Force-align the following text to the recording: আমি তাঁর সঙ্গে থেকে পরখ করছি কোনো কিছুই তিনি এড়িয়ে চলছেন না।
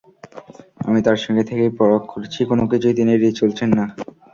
আমি 0.85 0.99
তাঁর 1.05 1.19
সঙ্গে 1.23 1.43
থেকে 1.49 1.65
পরখ 1.77 2.03
করছি 2.13 2.39
কোনো 2.49 2.63
কিছুই 2.71 2.97
তিনি 2.97 3.09
এড়িয়ে 3.13 3.39
চলছেন 3.39 3.69
না। 3.77 3.85